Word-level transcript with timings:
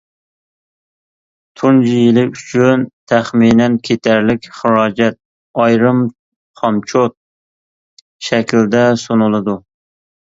تۇنجى 1.61 1.93
يىلى 2.03 2.23
ئۈچۈن 2.29 2.85
تەخمىنەن 3.11 3.77
كېتەرلىك 3.89 4.49
خىراجەت: 4.61 5.19
ئايرىم 5.65 6.01
خامچوت 6.63 7.17
شەكلىدە 8.31 8.85
سۇنۇلىدۇ. 9.05 9.59